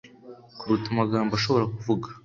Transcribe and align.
kuruta 0.57 0.87
amagambo 0.91 1.31
ashobora 1.35 1.65
kuvuga 1.75 2.07